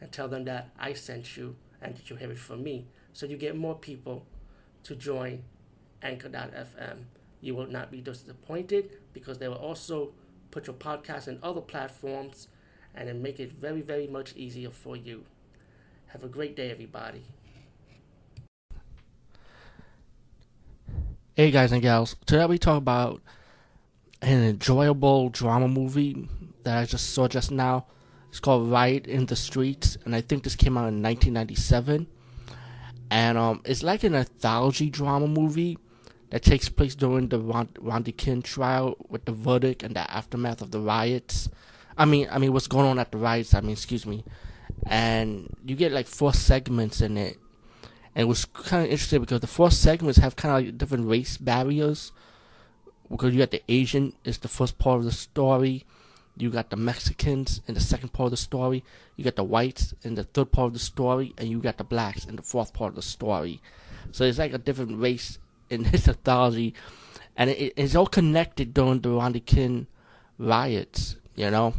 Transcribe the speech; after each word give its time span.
and 0.00 0.10
tell 0.12 0.28
them 0.28 0.44
that 0.44 0.70
I 0.78 0.92
sent 0.92 1.36
you 1.36 1.56
and 1.80 1.96
that 1.96 2.10
you 2.10 2.16
have 2.16 2.30
it 2.30 2.38
from 2.38 2.62
me. 2.62 2.86
So 3.12 3.26
you 3.26 3.36
get 3.36 3.56
more 3.56 3.74
people 3.74 4.26
to 4.84 4.94
join 4.94 5.44
Anchor.fm. 6.02 7.04
You 7.40 7.54
will 7.54 7.66
not 7.66 7.90
be 7.90 8.00
disappointed 8.00 8.90
because 9.12 9.38
they 9.38 9.48
will 9.48 9.56
also 9.56 10.12
put 10.50 10.66
your 10.66 10.76
podcast 10.76 11.28
in 11.28 11.38
other 11.42 11.60
platforms 11.60 12.48
and 12.94 13.08
then 13.08 13.22
make 13.22 13.40
it 13.40 13.52
very, 13.52 13.80
very 13.80 14.06
much 14.06 14.34
easier 14.36 14.70
for 14.70 14.96
you. 14.96 15.24
Have 16.08 16.22
a 16.22 16.28
great 16.28 16.54
day, 16.54 16.70
everybody. 16.70 17.24
Hey 21.36 21.50
guys 21.50 21.72
and 21.72 21.82
gals, 21.82 22.14
today 22.26 22.46
we 22.46 22.58
talk 22.58 22.78
about 22.78 23.20
an 24.22 24.44
enjoyable 24.44 25.30
drama 25.30 25.66
movie 25.66 26.28
that 26.62 26.78
I 26.78 26.84
just 26.84 27.10
saw 27.10 27.26
just 27.26 27.50
now. 27.50 27.86
It's 28.34 28.40
called 28.40 28.68
Riot 28.68 29.06
in 29.06 29.26
the 29.26 29.36
Streets, 29.36 29.96
and 30.04 30.12
I 30.12 30.20
think 30.20 30.42
this 30.42 30.56
came 30.56 30.76
out 30.76 30.88
in 30.88 31.00
1997. 31.00 32.08
And 33.08 33.38
um, 33.38 33.62
it's 33.64 33.84
like 33.84 34.02
an 34.02 34.16
anthology 34.16 34.90
drama 34.90 35.28
movie 35.28 35.78
that 36.30 36.42
takes 36.42 36.68
place 36.68 36.96
during 36.96 37.28
the 37.28 37.38
Rodney 37.38 38.10
King 38.10 38.42
trial 38.42 38.96
with 39.08 39.24
the 39.24 39.30
verdict 39.30 39.84
and 39.84 39.94
the 39.94 40.10
aftermath 40.10 40.62
of 40.62 40.72
the 40.72 40.80
riots. 40.80 41.48
I 41.96 42.06
mean, 42.06 42.26
I 42.28 42.38
mean, 42.38 42.52
what's 42.52 42.66
going 42.66 42.86
on 42.86 42.98
at 42.98 43.12
the 43.12 43.18
riots? 43.18 43.54
I 43.54 43.60
mean, 43.60 43.70
excuse 43.70 44.04
me. 44.04 44.24
And 44.84 45.54
you 45.64 45.76
get 45.76 45.92
like 45.92 46.08
four 46.08 46.34
segments 46.34 47.00
in 47.00 47.16
it 47.16 47.38
and 48.16 48.22
it 48.22 48.24
was 48.24 48.46
kind 48.46 48.84
of 48.84 48.90
interesting 48.90 49.20
because 49.20 49.42
the 49.42 49.46
four 49.46 49.70
segments 49.70 50.18
have 50.18 50.34
kind 50.34 50.56
of 50.56 50.64
like 50.64 50.76
different 50.76 51.06
race 51.06 51.36
barriers. 51.36 52.10
Because 53.08 53.32
you 53.32 53.38
got 53.38 53.52
the 53.52 53.62
Asian 53.68 54.14
is 54.24 54.38
the 54.38 54.48
first 54.48 54.76
part 54.78 54.98
of 54.98 55.04
the 55.04 55.12
story, 55.12 55.84
you 56.36 56.50
got 56.50 56.70
the 56.70 56.76
Mexicans 56.76 57.60
in 57.66 57.74
the 57.74 57.80
second 57.80 58.12
part 58.12 58.26
of 58.26 58.30
the 58.32 58.36
story, 58.36 58.82
you 59.16 59.24
got 59.24 59.36
the 59.36 59.44
whites 59.44 59.94
in 60.02 60.14
the 60.14 60.24
third 60.24 60.50
part 60.52 60.68
of 60.68 60.72
the 60.72 60.78
story, 60.78 61.34
and 61.38 61.48
you 61.48 61.60
got 61.60 61.78
the 61.78 61.84
blacks 61.84 62.24
in 62.24 62.36
the 62.36 62.42
fourth 62.42 62.72
part 62.72 62.90
of 62.90 62.96
the 62.96 63.02
story. 63.02 63.60
So 64.12 64.24
it's 64.24 64.38
like 64.38 64.52
a 64.52 64.58
different 64.58 65.00
race 65.00 65.38
in 65.70 65.82
this 65.90 66.08
anthology, 66.08 66.74
and 67.36 67.50
it, 67.50 67.74
it's 67.76 67.94
all 67.94 68.06
connected 68.06 68.74
during 68.74 69.00
the 69.00 69.42
King 69.44 69.86
riots, 70.38 71.16
you 71.34 71.50
know. 71.50 71.74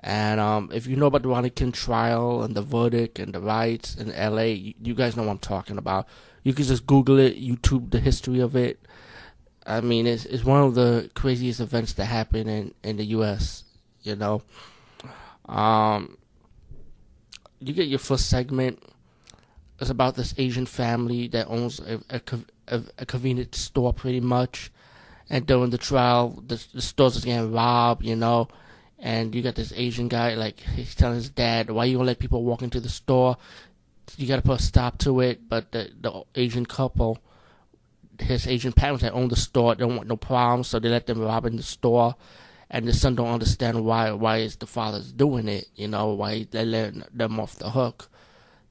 And 0.00 0.38
um, 0.38 0.70
if 0.72 0.86
you 0.86 0.96
know 0.96 1.06
about 1.06 1.22
the 1.22 1.50
King 1.50 1.72
trial 1.72 2.42
and 2.42 2.54
the 2.54 2.60
verdict 2.60 3.18
and 3.18 3.32
the 3.32 3.40
riots 3.40 3.94
in 3.96 4.12
L.A., 4.12 4.52
you, 4.52 4.74
you, 4.82 4.94
guys 4.94 5.16
know 5.16 5.22
what 5.22 5.30
I'm 5.30 5.38
talking 5.38 5.78
about. 5.78 6.06
You 6.42 6.52
can 6.52 6.66
just 6.66 6.86
Google 6.86 7.18
it, 7.18 7.40
YouTube 7.40 7.90
the 7.90 8.00
history 8.00 8.40
of 8.40 8.54
it. 8.54 8.78
I 9.66 9.80
mean, 9.80 10.06
it's 10.06 10.26
it's 10.26 10.44
one 10.44 10.62
of 10.62 10.74
the 10.74 11.10
craziest 11.14 11.58
events 11.58 11.94
that 11.94 12.04
happened 12.04 12.50
in 12.50 12.74
in 12.82 12.98
the 12.98 13.04
U.S. 13.16 13.63
You 14.04 14.14
know, 14.14 14.42
um, 15.46 16.16
you 17.58 17.74
get 17.74 17.88
your 17.88 17.98
first 17.98 18.30
segment. 18.30 18.80
It's 19.80 19.90
about 19.90 20.14
this 20.14 20.34
Asian 20.38 20.66
family 20.66 21.26
that 21.28 21.48
owns 21.48 21.80
a, 21.80 22.00
a, 22.08 22.20
a, 22.68 22.82
a 22.98 23.06
convenience 23.06 23.58
store, 23.58 23.92
pretty 23.92 24.20
much. 24.20 24.70
And 25.28 25.46
during 25.46 25.70
the 25.70 25.78
trial, 25.78 26.40
the, 26.46 26.64
the 26.72 26.80
store's 26.80 27.24
getting 27.24 27.52
robbed. 27.52 28.04
You 28.04 28.14
know 28.14 28.48
and 29.04 29.34
you 29.34 29.42
got 29.42 29.54
this 29.54 29.72
Asian 29.76 30.08
guy 30.08 30.34
like 30.34 30.60
he's 30.60 30.94
telling 30.94 31.16
his 31.16 31.28
dad, 31.28 31.70
"Why 31.70 31.84
you 31.84 31.98
gonna 31.98 32.06
let 32.06 32.18
people 32.18 32.42
walk 32.42 32.62
into 32.62 32.80
the 32.80 32.88
store? 32.88 33.36
You 34.16 34.26
got 34.26 34.36
to 34.36 34.42
put 34.42 34.60
a 34.60 34.62
stop 34.62 34.98
to 34.98 35.20
it." 35.20 35.46
But 35.46 35.72
the 35.72 35.90
the 36.00 36.24
Asian 36.34 36.64
couple, 36.64 37.18
his 38.18 38.46
Asian 38.46 38.72
parents 38.72 39.02
that 39.02 39.12
own 39.12 39.28
the 39.28 39.36
store, 39.36 39.74
don't 39.74 39.96
want 39.96 40.08
no 40.08 40.16
problems, 40.16 40.68
so 40.68 40.78
they 40.78 40.88
let 40.88 41.06
them 41.06 41.20
rob 41.20 41.44
in 41.44 41.56
the 41.56 41.62
store. 41.62 42.16
And 42.70 42.86
the 42.88 42.92
son 42.92 43.14
don't 43.14 43.28
understand 43.28 43.84
why 43.84 44.10
why 44.12 44.38
is 44.38 44.56
the 44.56 44.66
father's 44.66 45.12
doing 45.12 45.48
it, 45.48 45.68
you 45.76 45.88
know, 45.88 46.14
why 46.14 46.46
they 46.50 46.64
let 46.64 46.94
them 47.16 47.38
off 47.38 47.56
the 47.56 47.70
hook, 47.70 48.08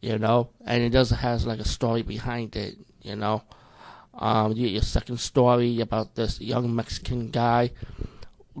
you 0.00 0.18
know. 0.18 0.48
And 0.64 0.82
it 0.82 0.90
doesn't 0.90 1.18
has 1.18 1.46
like 1.46 1.60
a 1.60 1.68
story 1.68 2.02
behind 2.02 2.56
it, 2.56 2.78
you 3.02 3.16
know. 3.16 3.42
Um, 4.14 4.52
you 4.52 4.68
your 4.68 4.82
second 4.82 5.20
story 5.20 5.80
about 5.80 6.16
this 6.16 6.40
young 6.40 6.74
Mexican 6.74 7.30
guy 7.30 7.70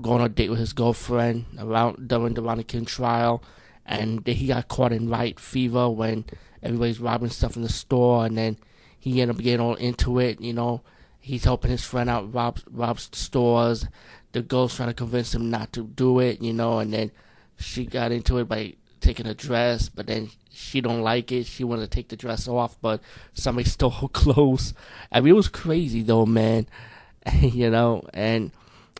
going 0.00 0.20
on 0.20 0.26
a 0.26 0.28
date 0.28 0.48
with 0.48 0.58
his 0.58 0.72
girlfriend 0.72 1.44
around 1.58 2.08
during 2.08 2.34
the 2.34 2.64
King 2.64 2.84
trial, 2.84 3.42
and 3.84 4.26
he 4.26 4.46
got 4.46 4.68
caught 4.68 4.92
in 4.92 5.10
riot 5.10 5.38
fever 5.38 5.90
when 5.90 6.24
everybody's 6.62 7.00
robbing 7.00 7.30
stuff 7.30 7.56
in 7.56 7.62
the 7.62 7.68
store, 7.68 8.24
and 8.24 8.38
then 8.38 8.56
he 8.98 9.20
ended 9.20 9.36
up 9.36 9.42
getting 9.42 9.60
all 9.60 9.74
into 9.74 10.18
it. 10.18 10.40
You 10.40 10.54
know, 10.54 10.82
he's 11.20 11.44
helping 11.44 11.70
his 11.70 11.84
friend 11.84 12.08
out 12.08 12.32
rob 12.32 12.60
rob 12.70 12.98
stores. 13.00 13.86
The 14.32 14.42
girl's 14.42 14.74
trying 14.76 14.88
to 14.88 14.94
convince 14.94 15.34
him 15.34 15.50
not 15.50 15.72
to 15.74 15.84
do 15.84 16.18
it. 16.20 16.42
You 16.42 16.52
know, 16.52 16.78
and 16.78 16.92
then 16.92 17.10
she 17.58 17.86
got 17.86 18.12
into 18.12 18.38
it 18.38 18.48
by 18.48 18.74
taking 19.00 19.26
a 19.26 19.34
dress, 19.34 19.88
but 19.88 20.06
then 20.06 20.30
she 20.50 20.80
don't 20.80 21.02
like 21.02 21.32
it. 21.32 21.46
She 21.46 21.64
wanted 21.64 21.82
to 21.82 21.94
take 21.94 22.08
the 22.08 22.16
dress 22.16 22.48
off, 22.48 22.76
but 22.80 23.00
somebody 23.34 23.68
stole 23.68 23.90
her 23.90 24.08
clothes. 24.08 24.74
I 25.10 25.20
mean, 25.20 25.30
it 25.30 25.36
was 25.36 25.48
crazy 25.48 26.02
though, 26.02 26.26
man. 26.26 26.66
you 27.40 27.70
know, 27.70 28.02
and 28.12 28.50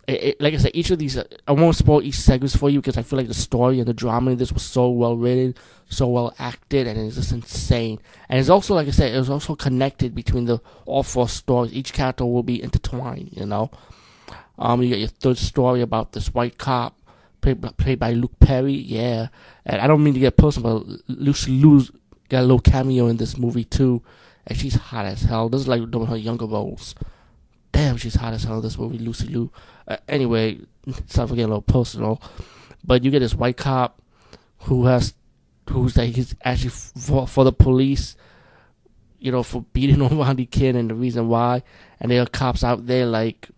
it, 0.07 0.23
it, 0.23 0.41
like 0.41 0.53
I 0.53 0.57
said, 0.57 0.71
each 0.73 0.91
of 0.91 0.99
these, 0.99 1.17
uh, 1.17 1.23
I 1.47 1.53
won't 1.53 1.75
spoil 1.75 2.01
each 2.01 2.15
segment 2.15 2.53
for 2.53 2.69
you 2.69 2.79
because 2.79 2.97
I 2.97 3.01
feel 3.01 3.17
like 3.17 3.27
the 3.27 3.33
story 3.33 3.79
and 3.79 3.87
the 3.87 3.93
drama 3.93 4.31
in 4.31 4.37
this 4.37 4.51
was 4.51 4.63
so 4.63 4.89
well 4.89 5.15
written, 5.15 5.55
so 5.89 6.07
well 6.07 6.33
acted, 6.39 6.87
and 6.87 6.99
it's 6.99 7.15
just 7.15 7.31
insane. 7.31 7.99
And 8.29 8.39
it's 8.39 8.49
also, 8.49 8.75
like 8.75 8.87
I 8.87 8.91
said, 8.91 9.13
it 9.13 9.17
was 9.17 9.29
also 9.29 9.55
connected 9.55 10.13
between 10.13 10.45
the 10.45 10.59
all 10.85 11.03
four 11.03 11.29
stories. 11.29 11.73
Each 11.73 11.93
character 11.93 12.25
will 12.25 12.43
be 12.43 12.61
intertwined, 12.61 13.29
you 13.31 13.45
know. 13.45 13.71
Um, 14.57 14.81
you 14.83 14.89
got 14.89 14.99
your 14.99 15.07
third 15.07 15.37
story 15.37 15.81
about 15.81 16.11
this 16.11 16.33
white 16.33 16.57
cop 16.57 16.95
played 17.41 17.59
by, 17.59 17.69
played 17.69 17.99
by 17.99 18.13
Luke 18.13 18.39
Perry, 18.39 18.73
yeah. 18.73 19.27
And 19.65 19.81
I 19.81 19.87
don't 19.87 20.03
mean 20.03 20.13
to 20.13 20.19
get 20.19 20.37
personal, 20.37 20.79
but 20.81 21.01
Lucy 21.07 21.51
Liu's 21.51 21.91
got 22.29 22.39
a 22.39 22.41
little 22.41 22.59
cameo 22.59 23.07
in 23.07 23.17
this 23.17 23.37
movie 23.37 23.65
too, 23.65 24.01
and 24.45 24.57
she's 24.57 24.75
hot 24.75 25.05
as 25.05 25.23
hell. 25.23 25.49
This 25.49 25.61
is 25.61 25.67
like 25.67 25.81
one 25.81 26.03
of 26.03 26.09
her 26.09 26.17
younger 26.17 26.45
roles 26.45 26.95
damn, 27.73 27.97
she's 27.97 28.15
hot 28.15 28.33
as 28.33 28.45
hell 28.45 28.57
in 28.57 28.61
this 28.61 28.77
movie, 28.77 28.99
Lucy 28.99 29.27
Liu. 29.27 29.51
Uh, 29.85 29.97
anyway, 30.07 30.59
stop 31.07 31.27
getting 31.29 31.43
a 31.43 31.47
little 31.47 31.61
personal. 31.61 32.21
But 32.85 33.03
you 33.03 33.11
get 33.11 33.19
this 33.19 33.35
white 33.35 33.57
cop 33.57 34.01
who 34.59 34.85
has, 34.85 35.13
who's 35.69 35.97
like, 35.97 36.13
he's 36.15 36.33
actually 36.45 36.69
for, 36.69 37.27
for 37.27 37.43
the 37.43 37.51
police, 37.51 38.15
you 39.19 39.31
know, 39.31 39.43
for 39.43 39.63
beating 39.73 40.01
on 40.01 40.17
Rodney 40.17 40.45
King 40.45 40.77
and 40.77 40.89
the 40.89 40.95
reason 40.95 41.27
why. 41.27 41.63
And 41.99 42.09
there 42.09 42.21
are 42.21 42.27
cops 42.27 42.63
out 42.63 42.85
there 42.85 43.05
like, 43.05 43.49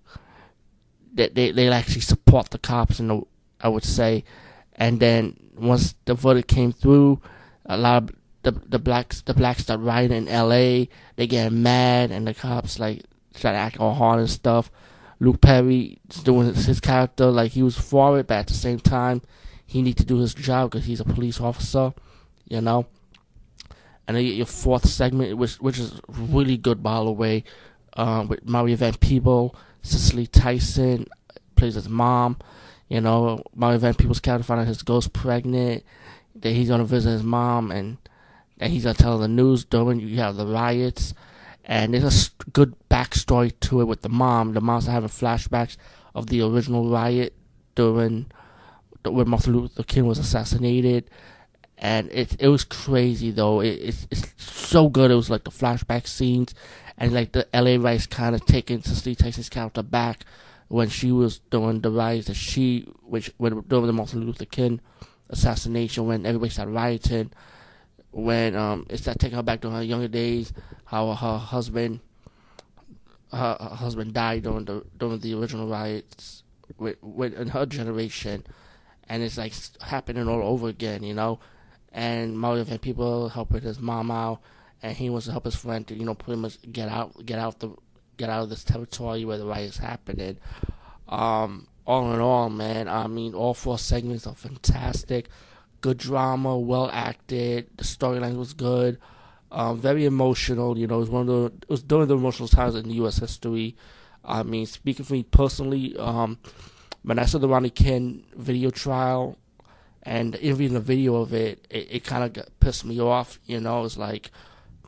they, 1.16 1.30
they, 1.30 1.52
they 1.52 1.70
actually 1.70 2.02
support 2.02 2.50
the 2.52 2.59
cops, 2.59 3.00
and 3.00 3.26
I 3.62 3.70
would 3.70 3.84
say. 3.84 4.24
And 4.76 5.00
then 5.00 5.40
once 5.58 5.96
the 6.06 6.14
verdict 6.14 6.50
came 6.50 6.74
through, 6.74 7.22
a 7.66 7.78
lot 7.78 8.03
of 8.03 8.16
the 8.44 8.52
the 8.52 8.80
blacks 8.80 9.22
the 9.22 9.34
blacks 9.34 9.64
start 9.64 9.80
rioting 9.80 10.18
in 10.18 10.28
L.A. 10.28 10.90
They 11.16 11.28
get 11.28 11.52
mad, 11.52 12.12
and 12.12 12.28
the 12.28 12.34
cops 12.34 12.80
like 12.80 13.04
try 13.34 13.52
to 13.52 13.58
act 13.58 13.80
all 13.80 13.94
hard 13.94 14.20
and 14.20 14.30
stuff. 14.30 14.70
Luke 15.20 15.42
Perry 15.42 16.00
doing 16.24 16.54
his 16.54 16.80
character 16.81 17.28
like 17.28 17.54
he 17.54 17.64
was 17.64 17.78
for 17.78 18.20
it, 18.20 18.28
but 18.28 18.36
at 18.36 18.48
the 18.48 18.54
same 18.54 18.80
time, 18.80 19.22
he 19.66 19.81
need 19.81 19.98
to 19.98 20.06
do 20.06 20.18
his 20.18 20.34
job 20.34 20.72
because 20.72 20.86
he's 20.86 21.00
a 21.00 21.06
police 21.06 21.40
officer, 21.40 21.94
you 22.48 22.59
know. 22.59 22.86
And 24.08 24.18
then 24.18 24.25
your 24.25 24.45
fourth 24.45 24.88
segment, 24.88 25.38
which 25.38 25.56
which 25.56 25.80
is 25.80 26.00
really 26.07 26.57
good 26.57 26.84
by 26.84 26.98
the 27.04 27.12
way, 27.12 27.45
um, 27.94 28.28
with 28.28 28.48
Mario 28.48 28.75
Van 28.75 28.94
Peebles, 28.94 29.56
Cicely 29.86 30.28
Tyson 30.28 31.08
plays 31.56 31.76
his 31.76 31.90
mom. 31.90 32.38
You 32.90 33.02
know, 33.02 33.44
Mario 33.56 33.80
Van 33.80 33.94
Peebles' 33.94 34.20
character 34.20 34.44
found 34.44 34.62
out 34.62 34.68
his 34.68 34.84
girl's 34.84 35.08
pregnant. 35.08 35.84
That 36.36 36.52
he's 36.52 36.68
gonna 36.68 36.84
visit 36.84 37.12
his 37.12 37.24
mom, 37.24 37.72
and 37.72 37.98
that 38.58 38.70
he's 38.70 38.84
gonna 38.84 38.96
tell 38.96 39.18
the 39.18 39.28
news 39.28 39.64
during 39.64 40.00
you 40.02 40.18
have 40.18 40.36
the 40.36 40.46
riots 40.46 41.14
and 41.68 41.94
there's 41.94 42.28
a 42.28 42.50
good 42.52 42.76
backstory 42.90 43.52
to 43.60 43.82
it 43.82 43.86
with 43.86 44.02
the 44.02 44.10
mom. 44.10 44.54
The 44.54 44.62
mom's 44.62 44.86
having 44.86 45.10
flashbacks 45.10 45.78
of 46.14 46.28
the 46.28 46.42
original 46.42 46.90
riot 46.90 47.34
during 47.74 48.28
when 49.04 49.30
Martin 49.30 49.54
Luther 49.54 49.84
King 49.84 50.06
was 50.08 50.18
assassinated, 50.18 51.10
and 51.77 52.10
it 52.12 52.36
it 52.39 52.48
was 52.48 52.63
crazy 52.63 53.31
though. 53.31 53.60
It, 53.60 53.80
it's 53.81 54.07
it's 54.12 54.33
so 54.38 54.89
good. 54.89 55.12
It 55.12 55.16
was 55.16 55.30
like 55.30 55.44
the 55.44 55.51
flashback 55.51 56.07
scenes, 56.07 56.54
and 56.98 57.13
like 57.13 57.31
the 57.31 57.48
L.A. 57.56 57.77
riots 57.77 58.07
kind 58.07 58.36
of 58.36 58.45
taking 58.45 58.81
Cicely 58.81 59.16
Tyson's 59.16 59.50
character 59.50 59.83
back 59.83 60.25
when 60.68 60.89
she 60.89 61.12
was 61.12 61.39
doing 61.51 61.81
the 61.81 61.92
riots 61.92 62.27
that 62.27 62.36
she 62.36 62.88
which 63.01 63.31
when 63.38 63.62
during 63.62 63.88
the 63.88 63.94
Martin 63.94 64.25
Luther 64.25 64.45
King 64.45 64.81
assassination 65.30 66.06
when 66.07 66.25
everybody 66.25 66.51
started 66.51 66.72
rioting 66.72 67.31
when 68.12 68.56
um 68.56 68.86
it's 68.89 69.04
that 69.04 69.19
taking 69.19 69.36
her 69.36 69.44
back 69.44 69.62
to 69.62 69.69
her 69.69 69.83
younger 69.83 70.07
days, 70.07 70.54
how 70.86 71.13
her 71.13 71.38
husband 71.38 72.00
her, 73.31 73.57
her 73.60 73.75
husband 73.75 74.13
died 74.13 74.44
during 74.44 74.66
the 74.66 74.86
during 74.98 75.19
the 75.19 75.33
original 75.33 75.68
riots 75.68 76.44
with, 76.77 76.95
with 77.04 77.33
in 77.33 77.50
her 77.50 77.66
generation, 77.66 78.45
and 79.10 79.22
it's 79.22 79.38
like 79.38 79.54
happening 79.81 80.27
all 80.27 80.42
over 80.42 80.69
again, 80.69 81.04
you 81.04 81.13
know. 81.13 81.39
And 81.95 82.38
Mario 82.38 82.65
Van 82.65 82.77
Peebles 82.77 83.31
helping 83.31 83.62
his 83.62 83.80
mom 83.80 84.12
out, 84.12 84.42
and 84.83 84.95
he 84.95 85.09
wants 85.09 85.27
to 85.27 85.31
help 85.31 85.45
his 85.45 85.56
friend 85.56 85.88
to 85.88 85.95
you 85.95 86.06
know 86.06 86.13
pretty 86.13 86.39
much 86.39 86.57
get 86.71 86.89
out 86.89 87.25
get 87.25 87.39
out 87.39 87.59
the 87.59 87.74
get 88.18 88.30
out 88.30 88.44
of 88.44 88.50
this 88.50 88.65
territory 88.65 89.24
where 89.25 89.38
the 89.38 89.45
riot 89.45 89.69
is 89.69 89.77
happening. 89.77 90.38
Um, 91.07 91.68
all 91.88 92.13
in 92.13 92.19
all, 92.19 92.50
man, 92.50 92.88
I 92.88 93.07
mean, 93.07 93.33
all 93.33 93.53
four 93.53 93.77
segments 93.77 94.27
are 94.27 94.36
fantastic. 94.36 95.30
Good 95.81 95.97
drama, 95.97 96.57
well 96.57 96.89
acted. 96.92 97.69
The 97.77 97.83
storyline 97.83 98.38
was 98.38 98.53
good. 98.53 99.00
Um, 99.51 99.80
very 99.80 100.06
emotional. 100.06 100.77
You 100.77 100.88
know, 100.88 100.98
it 100.98 101.00
was 101.00 101.09
one 101.09 101.21
of 101.21 101.27
the 101.27 101.45
it 101.45 101.69
was 101.69 101.83
during 101.83 102.07
the 102.07 102.18
emotional 102.18 102.50
times 102.50 102.75
in 102.75 102.89
the 102.89 102.95
U.S. 102.95 103.19
history. 103.19 103.75
I 104.24 104.44
mean, 104.44 104.65
speaking 104.65 105.06
for 105.06 105.13
me 105.13 105.24
personally, 105.24 105.95
um, 105.98 106.39
when 107.03 107.19
I 107.19 107.25
saw 107.25 107.38
the 107.38 107.48
Rodney 107.48 107.69
King 107.69 108.25
video 108.36 108.71
trial, 108.71 109.38
and 110.06 110.36
even 110.36 110.75
the 110.75 110.80
video 110.80 111.16
of 111.16 111.34
it, 111.34 111.66
it, 111.69 111.88
it 111.92 112.04
kind 112.04 112.38
of 112.38 112.60
pissed 112.60 112.86
me 112.86 113.02
off. 113.02 113.40
You 113.46 113.60
know, 113.60 113.84
it's 113.84 113.98
like, 113.98 114.30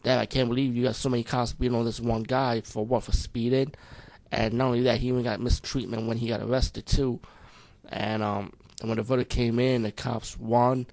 Dad, 0.03 0.19
I 0.19 0.27
can't 0.27 0.47
believe 0.47 0.75
you 0.75 0.83
got 0.83 0.95
so 0.95 1.09
many 1.09 1.23
cops 1.23 1.53
beating 1.53 1.75
on 1.75 1.85
this 1.85 1.99
one 1.99 2.23
guy 2.23 2.61
for 2.61 2.85
what 2.85 3.03
for 3.03 3.11
speeding, 3.11 3.73
and 4.31 4.53
not 4.53 4.67
only 4.67 4.83
that, 4.83 4.99
he 4.99 5.07
even 5.07 5.23
got 5.23 5.41
mistreatment 5.41 6.07
when 6.07 6.17
he 6.17 6.27
got 6.27 6.41
arrested 6.41 6.85
too. 6.85 7.19
And 7.89 8.21
um, 8.21 8.53
when 8.81 8.97
the 8.97 9.03
verdict 9.03 9.31
came 9.31 9.59
in, 9.59 9.83
the 9.83 9.91
cops 9.91 10.37
won. 10.37 10.85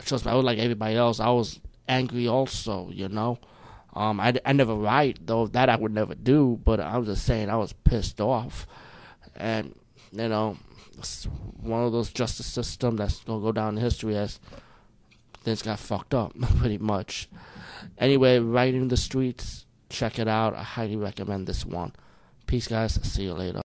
Trust 0.00 0.24
me, 0.24 0.32
I 0.32 0.34
was 0.34 0.44
like 0.44 0.58
everybody 0.58 0.96
else. 0.96 1.20
I 1.20 1.30
was 1.30 1.60
angry 1.86 2.26
also, 2.26 2.90
you 2.90 3.08
know. 3.08 3.38
Um, 3.94 4.20
I, 4.20 4.34
I 4.44 4.52
never 4.52 4.74
write 4.74 5.26
though 5.26 5.46
that 5.48 5.68
I 5.68 5.76
would 5.76 5.92
never 5.92 6.14
do, 6.14 6.60
but 6.64 6.80
I 6.80 6.98
was 6.98 7.06
just 7.06 7.24
saying 7.24 7.50
I 7.50 7.56
was 7.56 7.72
pissed 7.72 8.20
off, 8.20 8.66
and 9.36 9.74
you 10.12 10.28
know, 10.28 10.56
one 11.60 11.84
of 11.84 11.92
those 11.92 12.10
justice 12.10 12.46
system 12.46 12.96
that's 12.96 13.20
gonna 13.24 13.40
go 13.40 13.52
down 13.52 13.76
in 13.76 13.82
history 13.82 14.16
as 14.16 14.40
things 15.42 15.62
got 15.62 15.78
fucked 15.78 16.14
up 16.14 16.32
pretty 16.58 16.78
much. 16.78 17.28
Anyway, 17.98 18.38
Riot 18.38 18.74
in 18.74 18.88
the 18.88 18.96
Streets, 18.96 19.66
check 19.88 20.18
it 20.18 20.28
out. 20.28 20.54
I 20.54 20.62
highly 20.62 20.96
recommend 20.96 21.46
this 21.46 21.64
one. 21.64 21.92
Peace, 22.46 22.68
guys. 22.68 22.94
See 23.02 23.24
you 23.24 23.34
later. 23.34 23.58